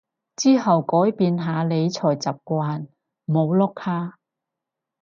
[0.35, 2.87] 之後改變下理財習慣
[3.25, 4.17] 唔好碌卡